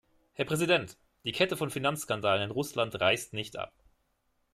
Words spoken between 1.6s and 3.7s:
Finanzskandalen in Russland reißt nicht